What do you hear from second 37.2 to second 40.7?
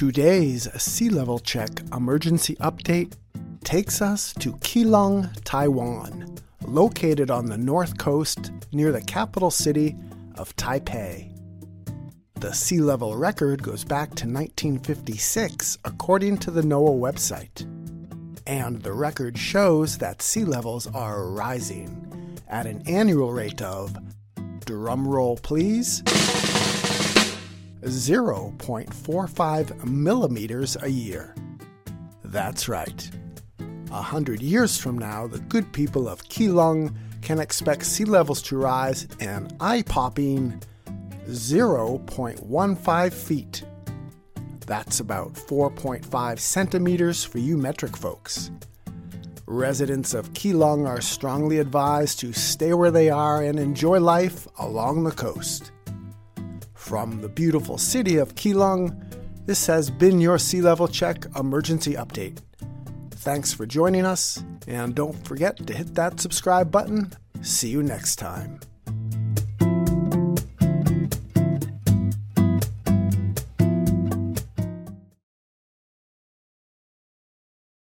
can expect sea levels to rise an eye popping